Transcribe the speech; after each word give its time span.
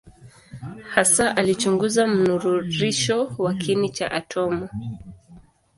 Hasa 0.93 1.35
alichunguza 1.37 2.07
mnururisho 2.07 3.35
wa 3.37 3.53
kiini 3.53 3.89
cha 3.89 4.11
atomu. 4.11 4.69